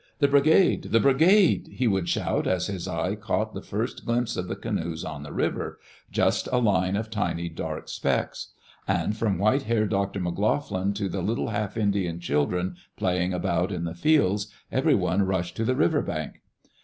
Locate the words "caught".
3.13-3.53